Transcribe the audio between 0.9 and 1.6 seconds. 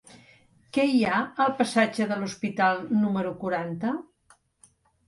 hi ha al